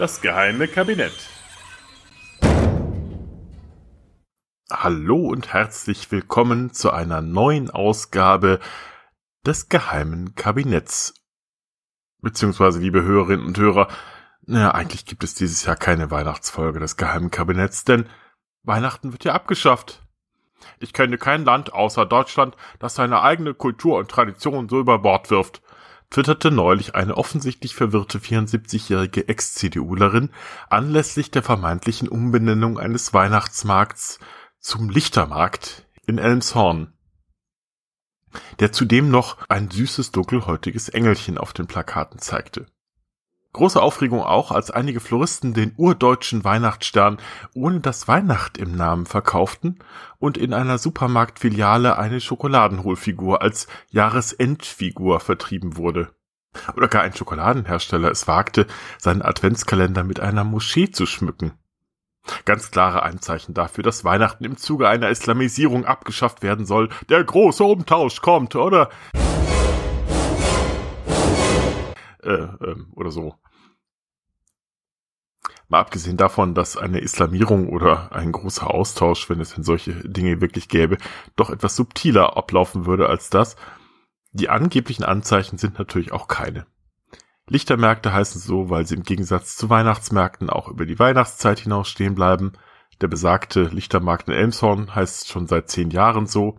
[0.00, 1.12] Das geheime Kabinett.
[4.72, 8.60] Hallo und herzlich willkommen zu einer neuen Ausgabe
[9.44, 11.12] des geheimen Kabinetts.
[12.22, 13.88] Beziehungsweise, liebe Hörerinnen und Hörer,
[14.46, 18.08] naja, eigentlich gibt es dieses Jahr keine Weihnachtsfolge des geheimen Kabinetts, denn
[18.62, 20.00] Weihnachten wird ja abgeschafft.
[20.78, 25.30] Ich kenne kein Land außer Deutschland, das seine eigene Kultur und Tradition so über Bord
[25.30, 25.60] wirft,
[26.10, 30.30] twitterte neulich eine offensichtlich verwirrte 74-jährige Ex-CDUlerin
[30.68, 34.18] anlässlich der vermeintlichen Umbenennung eines Weihnachtsmarkts
[34.58, 36.92] zum Lichtermarkt in Elmshorn,
[38.58, 42.66] der zudem noch ein süßes dunkelhäutiges Engelchen auf den Plakaten zeigte.
[43.52, 47.18] Große Aufregung auch, als einige Floristen den urdeutschen Weihnachtsstern
[47.52, 49.80] ohne das Weihnacht im Namen verkauften
[50.18, 56.10] und in einer Supermarktfiliale eine Schokoladenholfigur als Jahresendfigur vertrieben wurde.
[56.76, 58.66] Oder gar ein Schokoladenhersteller es wagte,
[58.98, 61.52] seinen Adventskalender mit einer Moschee zu schmücken.
[62.44, 66.88] Ganz klare Anzeichen dafür, dass Weihnachten im Zuge einer Islamisierung abgeschafft werden soll.
[67.08, 68.90] Der große Umtausch kommt, oder?
[72.22, 73.34] Äh, äh, oder so.
[75.68, 80.40] Mal abgesehen davon, dass eine Islamierung oder ein großer Austausch, wenn es denn solche Dinge
[80.40, 80.98] wirklich gäbe,
[81.36, 83.56] doch etwas subtiler ablaufen würde als das.
[84.32, 86.66] Die angeblichen Anzeichen sind natürlich auch keine.
[87.48, 92.14] Lichtermärkte heißen so, weil sie im Gegensatz zu Weihnachtsmärkten auch über die Weihnachtszeit hinaus stehen
[92.14, 92.52] bleiben.
[93.00, 96.58] Der besagte Lichtermarkt in Elmshorn heißt schon seit zehn Jahren so.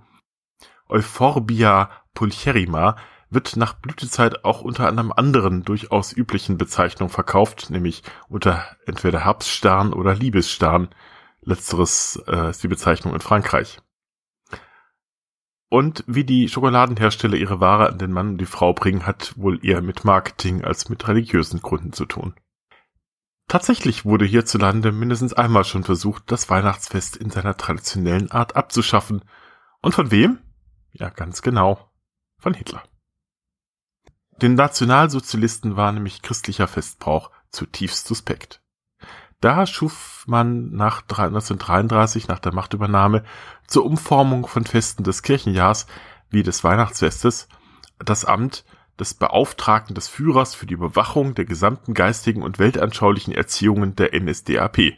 [0.89, 2.97] Euphorbia pulcherrima
[3.31, 9.93] wird nach Blütezeit auch unter einem anderen durchaus üblichen Bezeichnung verkauft, nämlich unter entweder Herbststern
[9.93, 10.89] oder Liebesstern.
[11.41, 13.79] Letzteres äh, ist die Bezeichnung in Frankreich.
[15.69, 19.65] Und wie die Schokoladenhersteller ihre Ware an den Mann und die Frau bringen, hat wohl
[19.65, 22.33] eher mit Marketing als mit religiösen Gründen zu tun.
[23.47, 29.23] Tatsächlich wurde hierzulande mindestens einmal schon versucht, das Weihnachtsfest in seiner traditionellen Art abzuschaffen.
[29.81, 30.39] Und von wem?
[30.91, 31.89] Ja, ganz genau.
[32.37, 32.83] Von Hitler.
[34.41, 38.61] Den Nationalsozialisten war nämlich christlicher Festbrauch zutiefst suspekt.
[39.39, 43.23] Da schuf man nach 1933, nach der Machtübernahme,
[43.67, 45.85] zur Umformung von Festen des Kirchenjahrs
[46.29, 47.47] wie des Weihnachtsfestes
[47.99, 48.65] das Amt
[48.99, 54.93] des Beauftragten des Führers für die Überwachung der gesamten geistigen und weltanschaulichen Erziehungen der NSDAP,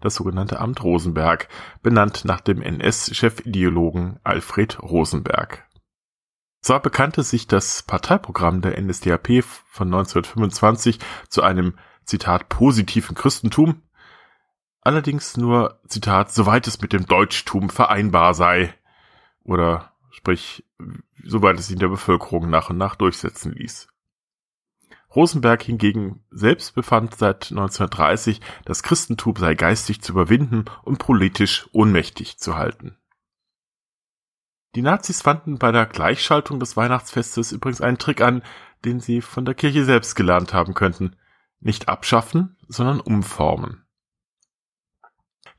[0.00, 1.48] das sogenannte Amt Rosenberg,
[1.82, 5.66] benannt nach dem NS-Chefideologen Alfred Rosenberg.
[6.64, 10.98] Zwar bekannte sich das Parteiprogramm der NSDAP von 1925
[11.28, 11.74] zu einem
[12.06, 13.82] Zitat positiven Christentum,
[14.80, 18.72] allerdings nur Zitat soweit es mit dem Deutschtum vereinbar sei
[19.42, 20.64] oder sprich
[21.22, 23.88] soweit es ihn der Bevölkerung nach und nach durchsetzen ließ.
[25.14, 32.38] Rosenberg hingegen selbst befand seit 1930, das Christentum sei geistig zu überwinden und politisch ohnmächtig
[32.38, 32.96] zu halten.
[34.74, 38.42] Die Nazis fanden bei der Gleichschaltung des Weihnachtsfestes übrigens einen Trick an,
[38.84, 41.16] den sie von der Kirche selbst gelernt haben könnten.
[41.60, 43.84] Nicht abschaffen, sondern umformen.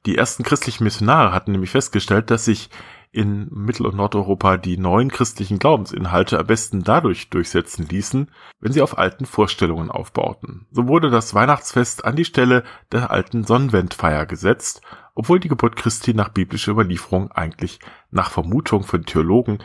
[0.06, 2.70] Die ersten christlichen Missionare hatten nämlich festgestellt, dass sich
[3.12, 8.82] in Mittel- und Nordeuropa die neuen christlichen Glaubensinhalte am besten dadurch durchsetzen ließen, wenn sie
[8.82, 10.68] auf alten Vorstellungen aufbauten.
[10.72, 14.82] So wurde das Weihnachtsfest an die Stelle der alten Sonnenwendfeier gesetzt,
[15.16, 17.80] obwohl die Geburt Christi nach biblischer Überlieferung eigentlich
[18.12, 19.60] nach Vermutung von Theologen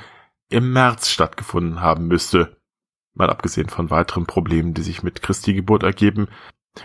[0.49, 2.57] im März stattgefunden haben müsste.
[3.15, 6.29] Mal abgesehen von weiteren Problemen, die sich mit Christi Geburt ergeben,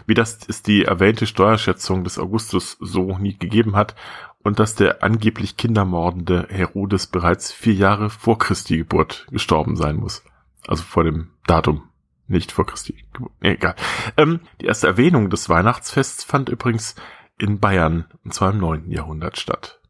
[0.07, 3.95] wie das es die erwähnte Steuerschätzung des Augustus so nie gegeben hat
[4.43, 10.23] und dass der angeblich kindermordende Herodes bereits vier Jahre vor Christi Geburt gestorben sein muss.
[10.67, 11.83] Also vor dem Datum,
[12.27, 13.31] nicht vor Christi Geburt.
[13.41, 13.75] Egal.
[14.17, 16.95] Ähm, die erste Erwähnung des Weihnachtsfests fand übrigens
[17.37, 19.81] in Bayern, und zwar im neunten Jahrhundert statt.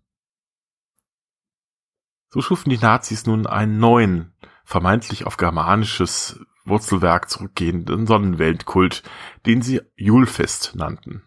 [2.29, 4.33] So schufen die Nazis nun einen neuen,
[4.65, 9.03] vermeintlich auf germanisches Wurzelwerk zurückgehenden Sonnenweltkult,
[9.45, 11.23] den sie Julfest nannten.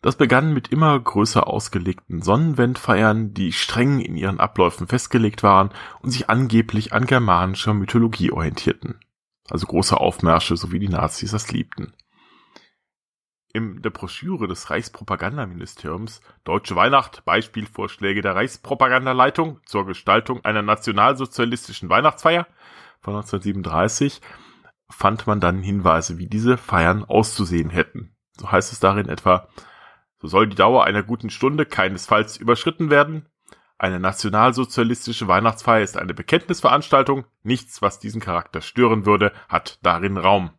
[0.00, 5.70] Das begann mit immer größer ausgelegten Sonnenwendfeiern, die streng in ihren Abläufen festgelegt waren
[6.02, 9.00] und sich angeblich an germanischer Mythologie orientierten.
[9.48, 11.94] Also große Aufmärsche, so wie die Nazis das liebten.
[13.52, 22.46] In der Broschüre des Reichspropagandaministeriums Deutsche Weihnacht Beispielvorschläge der Reichspropagandaleitung zur Gestaltung einer nationalsozialistischen Weihnachtsfeier
[23.00, 24.20] von 1937
[24.90, 28.14] fand man dann Hinweise, wie diese Feiern auszusehen hätten.
[28.38, 29.48] So heißt es darin etwa,
[30.18, 33.26] so soll die Dauer einer guten Stunde keinesfalls überschritten werden.
[33.78, 37.24] Eine nationalsozialistische Weihnachtsfeier ist eine Bekenntnisveranstaltung.
[37.42, 40.50] Nichts, was diesen Charakter stören würde, hat darin Raum.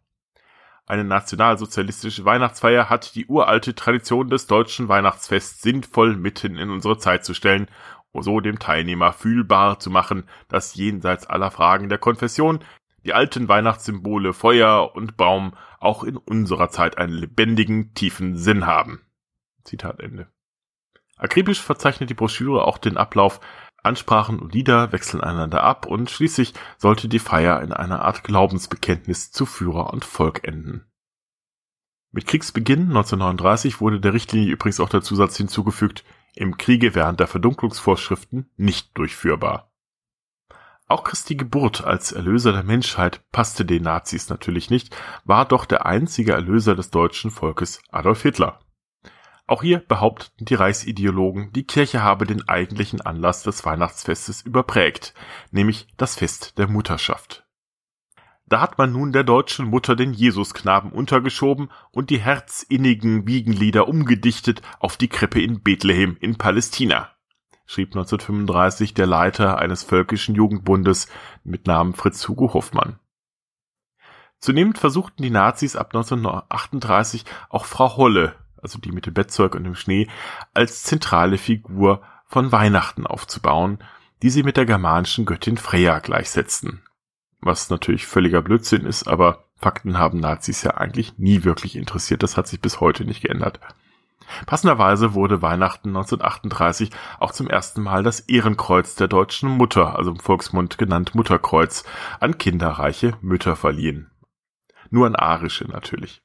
[0.89, 7.23] Eine nationalsozialistische Weihnachtsfeier hat die uralte Tradition des deutschen Weihnachtsfests sinnvoll mitten in unsere Zeit
[7.23, 7.67] zu stellen,
[8.11, 12.63] so dem Teilnehmer fühlbar zu machen, dass jenseits aller Fragen der Konfession
[13.05, 19.03] die alten Weihnachtssymbole Feuer und Baum auch in unserer Zeit einen lebendigen, tiefen Sinn haben.
[19.63, 20.27] Zitat Ende.
[21.17, 23.39] Akribisch verzeichnet die Broschüre auch den Ablauf
[23.83, 29.31] Ansprachen und Lieder wechseln einander ab und schließlich sollte die Feier in einer Art Glaubensbekenntnis
[29.31, 30.85] zu Führer und Volk enden.
[32.11, 36.03] Mit Kriegsbeginn 1939 wurde der Richtlinie übrigens auch der Zusatz hinzugefügt,
[36.35, 39.71] im Kriege während der Verdunklungsvorschriften nicht durchführbar.
[40.87, 45.85] Auch Christi Geburt als Erlöser der Menschheit passte den Nazis natürlich nicht, war doch der
[45.85, 48.59] einzige Erlöser des deutschen Volkes Adolf Hitler.
[49.49, 55.15] Auch hier behaupteten die Reichsideologen, die Kirche habe den eigentlichen Anlass des Weihnachtsfestes überprägt,
[55.49, 57.47] nämlich das Fest der Mutterschaft.
[58.45, 64.61] Da hat man nun der deutschen Mutter den Jesusknaben untergeschoben und die herzinnigen Wiegenlieder umgedichtet
[64.79, 67.09] auf die Krippe in Bethlehem in Palästina,
[67.65, 71.07] schrieb 1935 der Leiter eines völkischen Jugendbundes
[71.43, 72.99] mit Namen Fritz Hugo Hoffmann.
[74.37, 79.63] Zunehmend versuchten die Nazis ab 1938 auch Frau Holle also die mit dem Bettzeug und
[79.63, 80.07] dem Schnee,
[80.53, 83.79] als zentrale Figur von Weihnachten aufzubauen,
[84.21, 86.83] die sie mit der germanischen Göttin Freya gleichsetzten.
[87.41, 92.37] Was natürlich völliger Blödsinn ist, aber Fakten haben Nazis ja eigentlich nie wirklich interessiert, das
[92.37, 93.59] hat sich bis heute nicht geändert.
[94.45, 100.19] Passenderweise wurde Weihnachten 1938 auch zum ersten Mal das Ehrenkreuz der deutschen Mutter, also im
[100.19, 101.83] Volksmund genannt Mutterkreuz,
[102.19, 104.11] an kinderreiche Mütter verliehen.
[104.91, 106.21] Nur an arische natürlich.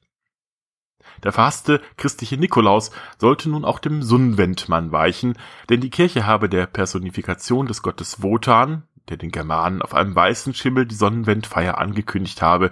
[1.23, 5.37] Der verhasste christliche Nikolaus sollte nun auch dem Sonnenwendmann weichen,
[5.69, 10.53] denn die Kirche habe der Personifikation des Gottes Wotan, der den Germanen auf einem weißen
[10.53, 12.71] Schimmel die Sonnenwendfeier angekündigt habe,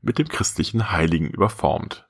[0.00, 2.06] mit dem christlichen Heiligen überformt.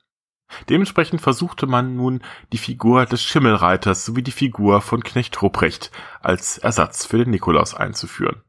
[0.69, 2.21] Dementsprechend versuchte man nun
[2.51, 5.91] die Figur des Schimmelreiters sowie die Figur von Knecht Ruprecht
[6.21, 8.43] als Ersatz für den Nikolaus einzuführen.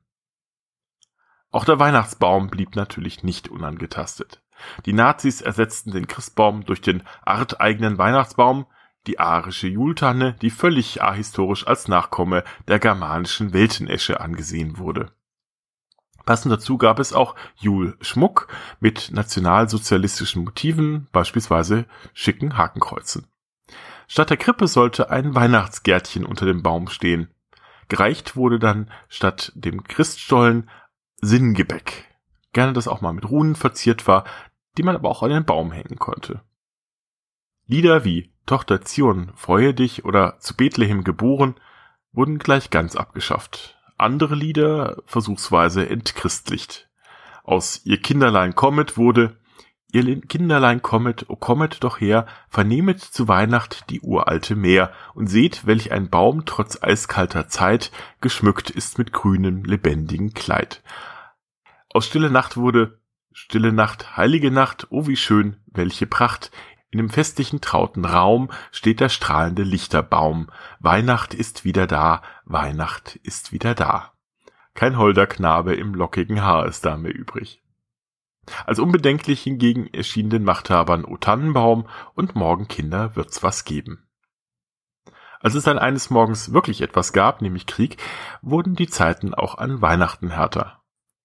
[1.51, 4.43] Auch der Weihnachtsbaum blieb natürlich nicht unangetastet.
[4.87, 8.67] Die Nazis ersetzten den Christbaum durch den arteigenen Weihnachtsbaum,
[9.07, 15.13] die arische Jultanne, die völlig ahistorisch als Nachkomme der germanischen Weltenesche angesehen wurde.
[16.25, 18.49] Passend dazu gab es auch Julschmuck
[18.81, 21.85] mit nationalsozialistischen Motiven, beispielsweise
[22.15, 23.27] schicken Hakenkreuzen.
[24.09, 27.29] Statt der Krippe sollte ein Weihnachtsgärtchen unter dem Baum stehen.
[27.89, 30.71] Gereicht wurde dann statt dem Christstollen
[31.21, 32.14] Sinngebäck
[32.55, 34.25] gerne das auch mal mit Runen verziert war,
[34.79, 36.41] die man aber auch an den Baum hängen konnte.
[37.67, 41.55] Lieder wie Tochter Zion, freue dich oder zu Bethlehem geboren
[42.13, 43.79] wurden gleich ganz abgeschafft.
[43.99, 46.89] Andere Lieder versuchsweise entchristlicht.
[47.43, 49.37] Aus Ihr Kinderlein kommet wurde
[49.95, 55.69] Ihr Kinderlein kommet, o kommet doch her, vernehmet zu Weihnacht die uralte Meer und seht,
[55.69, 60.83] welch ein Baum trotz eiskalter Zeit geschmückt ist mit grünem, lebendigen Kleid.
[61.97, 62.99] Aus Stille Nacht wurde
[63.31, 66.51] Stille Nacht, heilige Nacht, oh wie schön, welche Pracht.
[66.91, 70.51] In dem festlichen trauten Raum steht der strahlende Lichterbaum.
[70.81, 74.13] Weihnacht ist wieder da, Weihnacht ist wieder da.
[74.75, 77.63] Kein holder Knabe im lockigen Haar ist da mehr übrig.
[78.67, 84.09] Als unbedenklich hingegen erschien den Machthabern O Tannenbaum und morgen Kinder wird's was geben.
[85.39, 88.03] Als es dann eines Morgens wirklich etwas gab, nämlich Krieg,
[88.43, 90.83] wurden die Zeiten auch an Weihnachten härter.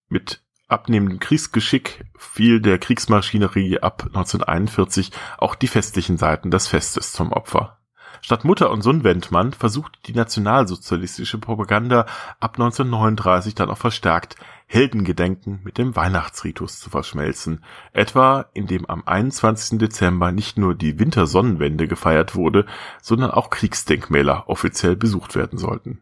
[0.09, 7.33] Mit abnehmendem Kriegsgeschick fiel der Kriegsmaschinerie ab 1941 auch die festlichen Seiten des Festes zum
[7.33, 7.79] Opfer.
[8.21, 12.05] Statt Mutter und Sohn Wendmann versuchte die nationalsozialistische Propaganda
[12.39, 14.35] ab 1939 dann auch verstärkt
[14.67, 19.79] Heldengedenken mit dem Weihnachtsritus zu verschmelzen, etwa indem am 21.
[19.79, 22.65] Dezember nicht nur die Wintersonnenwende gefeiert wurde,
[23.01, 26.01] sondern auch Kriegsdenkmäler offiziell besucht werden sollten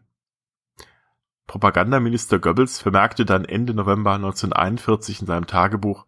[1.48, 6.06] Propagandaminister Goebbels vermerkte dann Ende November 1941 in seinem Tagebuch,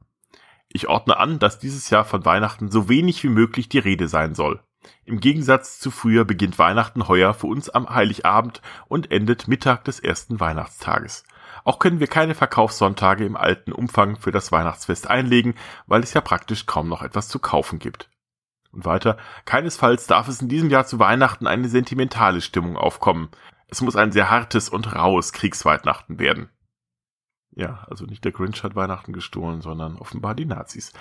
[0.68, 4.34] ich ordne an, dass dieses Jahr von Weihnachten so wenig wie möglich die Rede sein
[4.34, 4.62] soll.
[5.04, 9.98] Im Gegensatz zu früher beginnt Weihnachten heuer für uns am Heiligabend und endet Mittag des
[9.98, 11.24] ersten Weihnachtstages.
[11.64, 15.54] Auch können wir keine Verkaufssonntage im alten Umfang für das Weihnachtsfest einlegen,
[15.86, 18.10] weil es ja praktisch kaum noch etwas zu kaufen gibt.
[18.72, 19.16] Und weiter,
[19.46, 23.30] keinesfalls darf es in diesem Jahr zu Weihnachten eine sentimentale Stimmung aufkommen.
[23.70, 26.50] Es muss ein sehr hartes und raues Kriegsweihnachten werden.
[27.52, 30.92] Ja, also nicht der Grinch hat Weihnachten gestohlen, sondern offenbar die Nazis.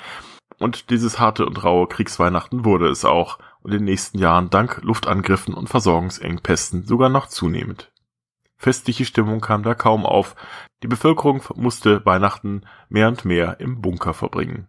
[0.57, 4.81] Und dieses harte und raue Kriegsweihnachten wurde es auch und in den nächsten Jahren dank
[4.83, 7.91] Luftangriffen und Versorgungsengpässen sogar noch zunehmend.
[8.57, 10.35] Festliche Stimmung kam da kaum auf.
[10.83, 14.67] Die Bevölkerung musste Weihnachten mehr und mehr im Bunker verbringen.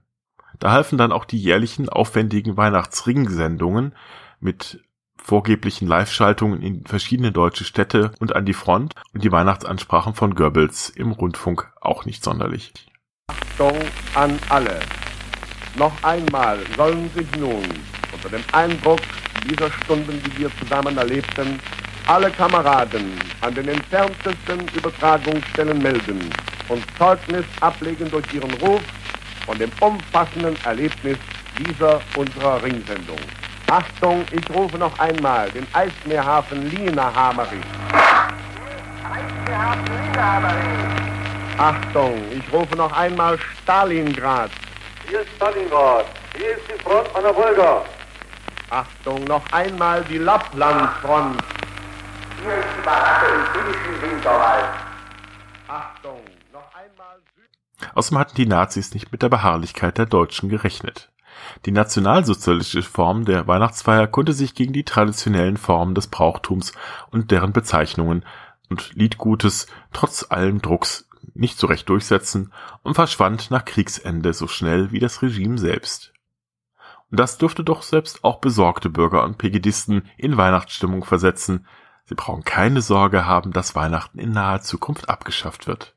[0.58, 3.94] Da halfen dann auch die jährlichen aufwendigen Weihnachtsring-Sendungen
[4.38, 4.84] mit
[5.22, 10.90] vorgeblichen Live-Schaltungen in verschiedene deutsche Städte und an die Front und die Weihnachtsansprachen von Goebbels
[10.90, 12.72] im Rundfunk auch nicht sonderlich.
[13.60, 13.78] Achtung
[14.14, 14.80] an alle.
[15.76, 17.62] Noch einmal sollen sich nun
[18.12, 19.00] unter dem Eindruck
[19.48, 21.60] dieser Stunden, die wir zusammen erlebten,
[22.06, 23.12] alle Kameraden
[23.42, 26.20] an den entferntesten Übertragungsstellen melden
[26.68, 28.82] und Zeugnis ablegen durch ihren Ruf
[29.44, 31.18] von dem umfassenden Erlebnis
[31.58, 33.18] dieser unserer Ringsendung.
[33.70, 37.64] Achtung, ich rufe noch einmal den Eismeerhafen Lina-Hamerich.
[39.04, 41.56] Eismeerhafen Lina-Hamerich.
[41.56, 44.50] Achtung, ich rufe noch einmal Stalingrad.
[45.08, 46.04] Hier ist Stalingrad.
[46.36, 47.84] Hier ist die Front an der Wolga.
[48.70, 51.40] Achtung, noch einmal die Lapplandfront.
[52.42, 54.64] Hier ist die Baracke im finnischen Winterwald.
[55.68, 56.22] Achtung,
[56.52, 57.88] noch einmal Süd.
[57.94, 61.08] Außerdem hatten die Nazis nicht mit der Beharrlichkeit der Deutschen gerechnet.
[61.66, 66.72] Die nationalsozialistische Form der Weihnachtsfeier konnte sich gegen die traditionellen Formen des Brauchtums
[67.10, 68.24] und deren Bezeichnungen
[68.68, 74.92] und Liedgutes trotz allen Drucks nicht so recht durchsetzen und verschwand nach Kriegsende so schnell
[74.92, 76.12] wie das Regime selbst.
[77.10, 81.66] Und das dürfte doch selbst auch besorgte Bürger und Pegidisten in Weihnachtsstimmung versetzen.
[82.04, 85.94] Sie brauchen keine Sorge haben, dass Weihnachten in naher Zukunft abgeschafft wird.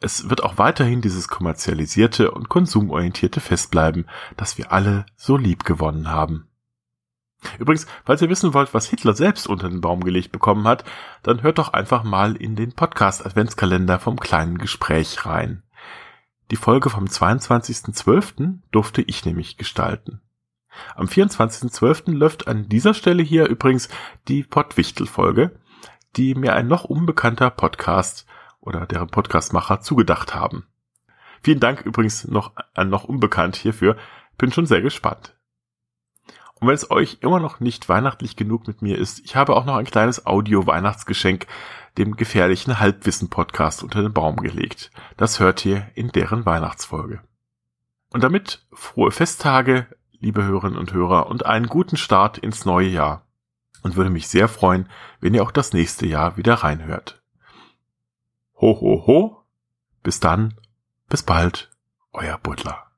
[0.00, 5.64] Es wird auch weiterhin dieses kommerzialisierte und konsumorientierte Fest bleiben, das wir alle so lieb
[5.64, 6.48] gewonnen haben.
[7.58, 10.84] Übrigens, falls ihr wissen wollt, was Hitler selbst unter den Baum gelegt bekommen hat,
[11.22, 15.62] dann hört doch einfach mal in den Podcast Adventskalender vom kleinen Gespräch rein.
[16.50, 18.58] Die Folge vom 22.12.
[18.72, 20.20] durfte ich nämlich gestalten.
[20.96, 22.12] Am 24.12.
[22.12, 23.88] läuft an dieser Stelle hier übrigens
[24.28, 25.58] die Pottwichtel-Folge,
[26.16, 28.26] die mir ein noch unbekannter Podcast
[28.60, 30.66] oder deren Podcastmacher zugedacht haben.
[31.42, 33.96] Vielen Dank übrigens noch an noch unbekannt hierfür.
[34.36, 35.34] Bin schon sehr gespannt.
[36.60, 39.64] Und wenn es euch immer noch nicht weihnachtlich genug mit mir ist, ich habe auch
[39.64, 41.46] noch ein kleines Audio-Weihnachtsgeschenk
[41.96, 44.90] dem gefährlichen Halbwissen-Podcast unter den Baum gelegt.
[45.16, 47.20] Das hört ihr in deren Weihnachtsfolge.
[48.12, 49.86] Und damit frohe Festtage,
[50.18, 53.26] liebe Hörerinnen und Hörer, und einen guten Start ins neue Jahr.
[53.82, 54.88] Und würde mich sehr freuen,
[55.20, 57.19] wenn ihr auch das nächste Jahr wieder reinhört.
[58.60, 59.44] Ho, ho, ho.
[60.02, 60.54] Bis dann.
[61.08, 61.70] Bis bald.
[62.12, 62.89] Euer Butler.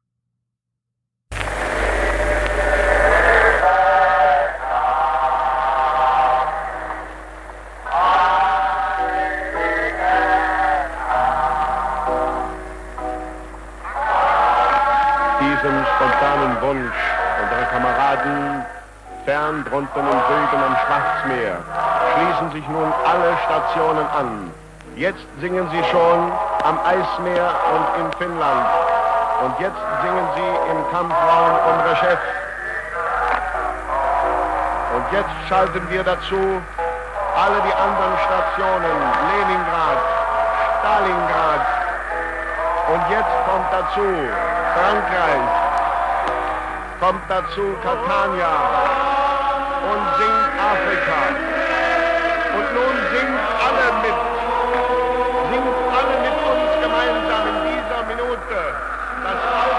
[29.43, 32.19] Und jetzt singen sie im Kampfraum um Rechef.
[34.95, 36.63] Und jetzt schalten wir dazu
[37.35, 38.97] alle die anderen Stationen.
[39.33, 39.99] Leningrad,
[40.79, 41.67] Stalingrad.
[42.93, 44.07] Und jetzt kommt dazu
[44.77, 45.49] Frankreich.
[47.01, 48.55] Kommt dazu Catania
[49.91, 51.19] und singt Afrika.
[52.59, 54.32] Und nun singt alle mit.
[59.25, 59.72] Das alte